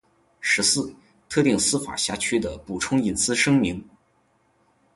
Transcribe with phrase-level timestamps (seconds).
[0.39, 0.95] 十四、
[1.29, 3.87] 特定司法辖区的补充隐私声明